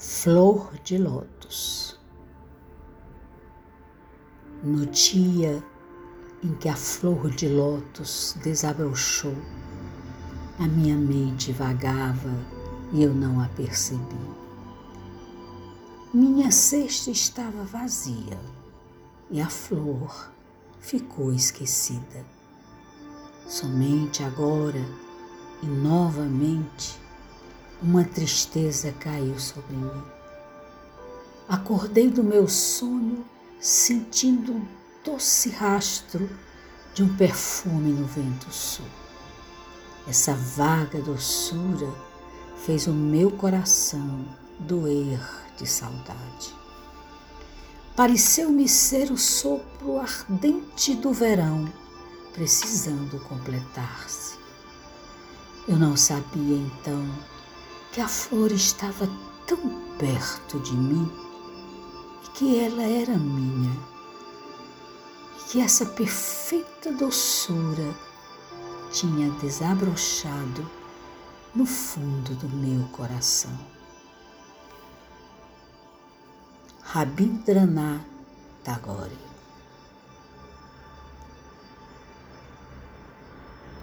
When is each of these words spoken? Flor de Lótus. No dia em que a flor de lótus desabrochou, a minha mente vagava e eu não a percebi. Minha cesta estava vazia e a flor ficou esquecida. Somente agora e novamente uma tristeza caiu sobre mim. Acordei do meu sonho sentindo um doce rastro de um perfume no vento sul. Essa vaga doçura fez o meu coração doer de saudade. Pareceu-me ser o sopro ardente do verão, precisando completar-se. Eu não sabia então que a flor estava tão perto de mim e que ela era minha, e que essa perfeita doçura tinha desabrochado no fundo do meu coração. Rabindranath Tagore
Flor 0.00 0.74
de 0.84 0.96
Lótus. 0.96 1.98
No 4.62 4.86
dia 4.86 5.60
em 6.40 6.54
que 6.54 6.68
a 6.68 6.76
flor 6.76 7.28
de 7.30 7.48
lótus 7.48 8.36
desabrochou, 8.44 9.34
a 10.60 10.68
minha 10.68 10.94
mente 10.94 11.50
vagava 11.50 12.30
e 12.92 13.02
eu 13.02 13.12
não 13.12 13.40
a 13.40 13.48
percebi. 13.48 13.98
Minha 16.14 16.52
cesta 16.52 17.10
estava 17.10 17.64
vazia 17.64 18.38
e 19.32 19.40
a 19.40 19.48
flor 19.48 20.30
ficou 20.78 21.32
esquecida. 21.32 22.24
Somente 23.48 24.22
agora 24.22 24.86
e 25.60 25.66
novamente 25.66 27.07
uma 27.82 28.04
tristeza 28.04 28.92
caiu 28.92 29.38
sobre 29.38 29.76
mim. 29.76 30.02
Acordei 31.48 32.10
do 32.10 32.22
meu 32.22 32.48
sonho 32.48 33.24
sentindo 33.60 34.52
um 34.52 34.68
doce 35.04 35.50
rastro 35.50 36.28
de 36.94 37.02
um 37.02 37.16
perfume 37.16 37.92
no 37.92 38.06
vento 38.06 38.50
sul. 38.52 38.84
Essa 40.06 40.34
vaga 40.34 41.00
doçura 41.00 41.92
fez 42.64 42.86
o 42.86 42.92
meu 42.92 43.30
coração 43.30 44.24
doer 44.58 45.20
de 45.56 45.66
saudade. 45.66 46.54
Pareceu-me 47.94 48.68
ser 48.68 49.10
o 49.10 49.18
sopro 49.18 49.98
ardente 49.98 50.94
do 50.94 51.12
verão, 51.12 51.72
precisando 52.32 53.18
completar-se. 53.24 54.38
Eu 55.66 55.76
não 55.76 55.96
sabia 55.96 56.56
então 56.56 57.04
que 57.98 58.02
a 58.02 58.06
flor 58.06 58.52
estava 58.52 59.10
tão 59.44 59.58
perto 59.98 60.60
de 60.60 60.72
mim 60.72 61.10
e 62.24 62.28
que 62.28 62.60
ela 62.60 62.84
era 62.84 63.18
minha, 63.18 63.76
e 65.36 65.50
que 65.50 65.60
essa 65.60 65.84
perfeita 65.84 66.92
doçura 66.92 67.92
tinha 68.92 69.28
desabrochado 69.40 70.64
no 71.52 71.66
fundo 71.66 72.36
do 72.36 72.48
meu 72.48 72.86
coração. 72.90 73.58
Rabindranath 76.82 78.06
Tagore 78.62 79.18